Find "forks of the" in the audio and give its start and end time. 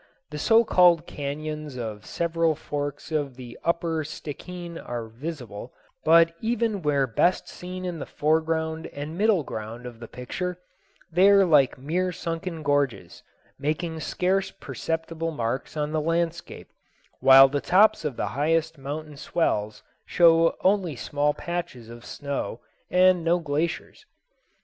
2.55-3.55